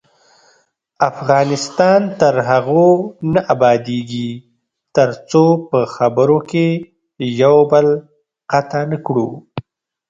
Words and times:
افغانستان 1.09 2.01
تر 2.19 2.33
هغو 2.49 2.87
نه 3.33 3.39
ابادیږي، 3.53 4.29
ترڅو 4.95 5.45
په 5.69 5.79
خبرو 5.95 6.37
کې 6.49 6.67
یو 7.41 7.55
بل 7.71 7.87
قطع 8.51 8.81
نکړو. 8.93 9.29